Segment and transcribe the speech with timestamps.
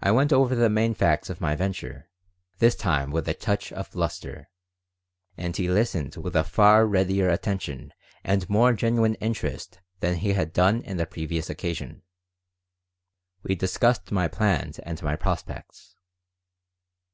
[0.00, 2.08] I went over the main facts of my venture,
[2.58, 4.48] this time with a touch of bluster.
[5.36, 7.92] And he listened with far readier attention
[8.24, 12.02] and more genuine interest than he had done on the previous occasion.
[13.42, 15.96] We discussed my plans and my prospects.